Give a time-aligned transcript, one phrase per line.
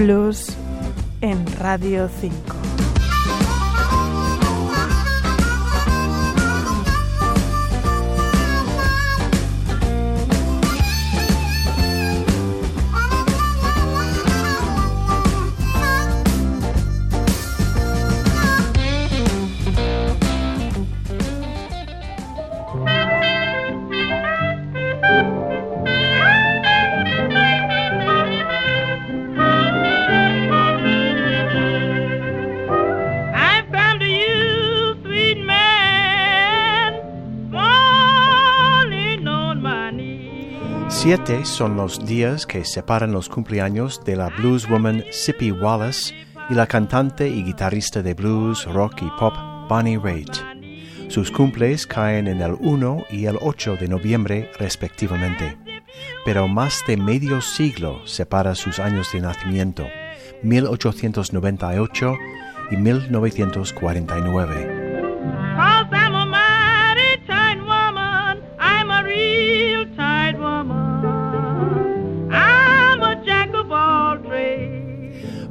[0.00, 0.56] Blues
[1.20, 2.59] en Radio 5.
[41.02, 46.14] Siete son los días que separan los cumpleaños de la blueswoman Sippy Wallace
[46.50, 49.32] y la cantante y guitarrista de blues, rock y pop
[49.66, 50.36] Bonnie Raitt.
[51.08, 55.56] Sus cumples caen en el 1 y el 8 de noviembre respectivamente.
[56.26, 59.86] Pero más de medio siglo separa sus años de nacimiento,
[60.42, 62.14] 1898
[62.72, 64.79] y 1949.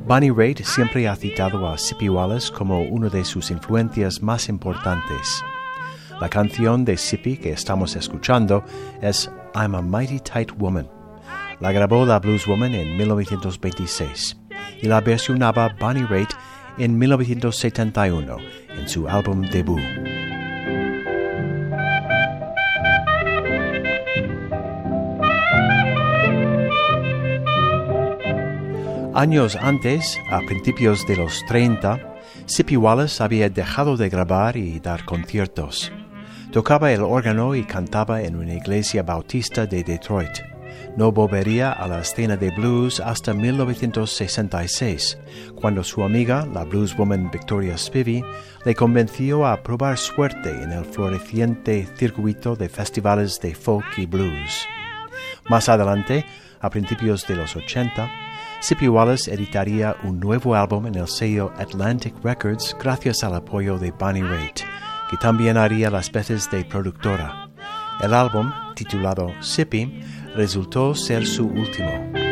[0.09, 5.43] Bonnie Raitt siempre ha citado a Sippy Wallace como una de sus influencias más importantes.
[6.19, 8.63] La canción de Sippy que estamos escuchando
[9.03, 10.89] es I'm a Mighty Tight Woman.
[11.59, 14.35] La grabó la blueswoman en 1926
[14.81, 16.31] y la versionaba Bonnie Raitt
[16.79, 18.37] en 1971
[18.79, 19.79] en su álbum debut.
[29.19, 35.03] Años antes, a principios de los 30, Sippy Wallace había dejado de grabar y dar
[35.03, 35.91] conciertos.
[36.53, 40.39] Tocaba el órgano y cantaba en una iglesia bautista de Detroit.
[40.95, 45.17] No volvería a la escena de blues hasta 1966,
[45.53, 48.23] cuando su amiga, la blueswoman Victoria Spivey,
[48.63, 54.65] le convenció a probar suerte en el floreciente circuito de festivales de folk y blues.
[55.49, 56.23] Más adelante,
[56.61, 58.28] a principios de los 80,
[58.61, 63.91] Sippy Wallace editaría un nuevo álbum en el sello Atlantic Records gracias al apoyo de
[63.91, 64.61] Bonnie Raitt,
[65.09, 67.49] que también haría las veces de productora.
[68.01, 70.03] El álbum, titulado Sippy,
[70.35, 72.28] resultó ser su último.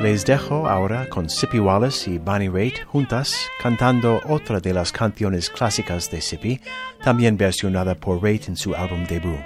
[0.00, 5.50] Les dejo ahora con Sippy Wallace y Bonnie Raitt juntas cantando otra de las canciones
[5.50, 6.58] clásicas de Sippy,
[7.04, 9.40] también versionada por Raitt en su álbum debut.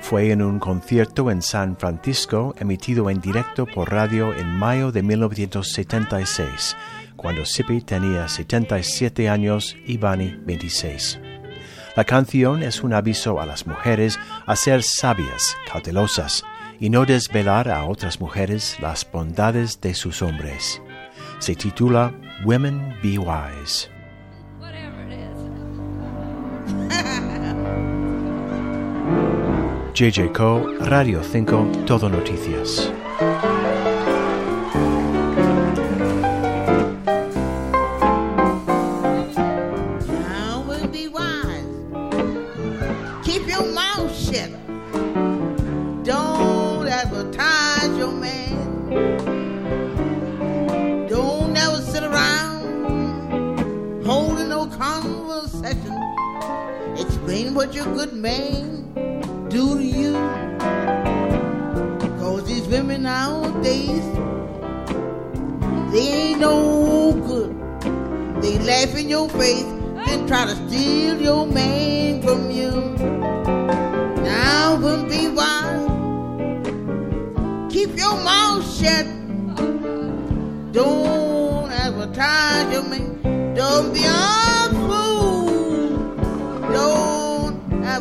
[0.00, 5.02] Fue en un concierto en San Francisco emitido en directo por radio en mayo de
[5.02, 6.76] 1976,
[7.16, 11.18] cuando Sippy tenía 77 años y Bonnie 26.
[11.96, 14.16] La canción es un aviso a las mujeres
[14.46, 16.44] a ser sabias, cautelosas
[16.80, 20.80] y no desvelar a otras mujeres las bondades de sus hombres.
[21.38, 22.12] Se titula
[22.44, 23.88] Women Be Wise.
[29.94, 32.92] JJ Co, Radio 5, Todo Noticias.
[57.28, 58.90] Explain what your good man
[59.50, 60.14] do to you.
[62.18, 64.02] Cause these women nowadays,
[65.92, 67.52] they ain't no good.
[68.42, 69.66] They laugh in your face,
[70.08, 72.70] and try to steal your man from you.
[74.24, 75.86] Now wouldn't be wise.
[77.70, 79.06] Keep your mouth shut.
[80.72, 83.54] Don't advertise your man.
[83.54, 84.67] Don't be a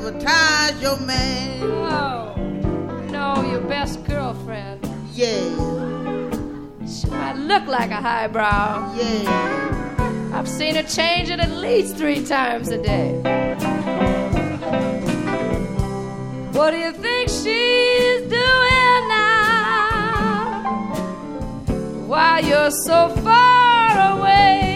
[0.07, 1.61] advertise your man.
[1.63, 2.33] Oh,
[3.11, 4.79] no, your best girlfriend.
[5.13, 5.43] Yeah,
[6.87, 8.93] She might look like a highbrow.
[8.95, 10.33] yeah.
[10.33, 13.11] I've seen her change it at least three times a day.
[16.53, 20.63] What do you think she's doing now?
[22.07, 24.66] While you're so far away,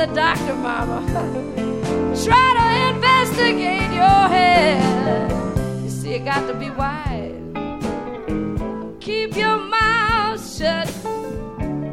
[0.00, 0.98] the doctor, mama.
[2.24, 5.82] Try to investigate your head.
[5.82, 7.36] You see, you got to be wise.
[9.00, 10.88] Keep your mouth shut.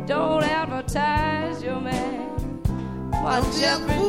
[0.08, 2.30] Don't advertise your man.
[3.24, 4.07] While Jeffrey